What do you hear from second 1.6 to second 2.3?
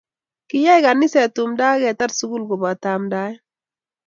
ab ketar